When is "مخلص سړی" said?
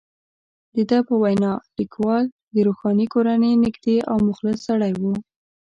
4.29-4.93